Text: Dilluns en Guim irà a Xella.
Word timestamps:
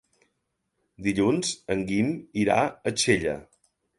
Dilluns 1.07 1.51
en 1.75 1.85
Guim 1.91 2.09
irà 2.45 2.57
a 2.93 2.97
Xella. 3.05 3.39